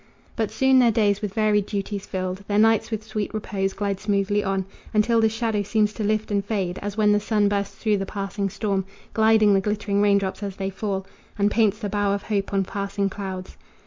[0.35, 4.43] But soon their days with varied duties filled, Their nights with sweet repose, glide smoothly
[4.43, 7.97] on, Until this shadow seems to lift and fade As when the sun bursts through
[7.97, 8.83] the passing storm,
[9.13, 11.05] Gilding the glittering raindrops as they fall,
[11.37, 13.57] And paints the bow of hope on passing clouds.